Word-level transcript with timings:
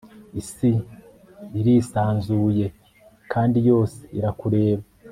isi 0.41 0.71
irisanzuye 1.59 2.65
kandi 3.31 3.57
yose 3.69 3.99
irakureba 4.17 4.83